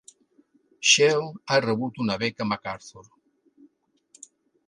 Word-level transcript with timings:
Shell 0.91 1.27
ha 1.51 1.59
rebut 1.65 2.01
una 2.05 2.17
beca 2.25 2.49
MacArthur. 2.53 3.05